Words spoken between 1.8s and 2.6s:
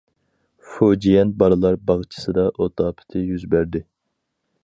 باغچىسىدا